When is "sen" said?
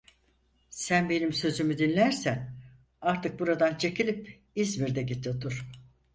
0.69-1.09